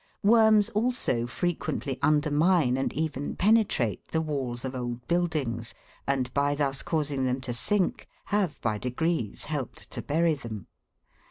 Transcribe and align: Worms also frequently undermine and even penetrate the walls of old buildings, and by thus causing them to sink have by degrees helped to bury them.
Worms 0.23 0.69
also 0.69 1.27
frequently 1.27 1.99
undermine 2.01 2.75
and 2.75 2.91
even 2.93 3.35
penetrate 3.35 4.07
the 4.07 4.19
walls 4.19 4.65
of 4.65 4.73
old 4.73 5.07
buildings, 5.07 5.75
and 6.07 6.33
by 6.33 6.55
thus 6.55 6.81
causing 6.81 7.23
them 7.25 7.39
to 7.41 7.53
sink 7.53 8.09
have 8.25 8.59
by 8.61 8.79
degrees 8.79 9.43
helped 9.43 9.91
to 9.91 10.01
bury 10.01 10.33
them. 10.33 10.65